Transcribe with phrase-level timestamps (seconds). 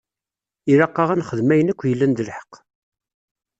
[0.71, 2.53] Ilaq-aɣ ad nexdem ayen akk yellan d lḥeqq.